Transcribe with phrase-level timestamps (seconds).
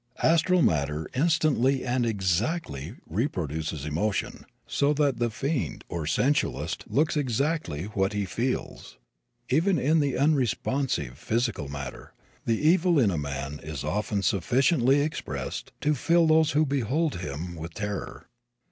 [0.23, 7.15] Astral matter instantly and exactly reproduces emotion, so that the fiend or the sensualist looks
[7.15, 8.97] exactly what he feels.
[9.51, 12.13] Even in the unresponsive physical matter,
[12.47, 17.53] the evil in a man is often sufficiently expressed to fill those who behold him
[17.55, 18.25] with terror.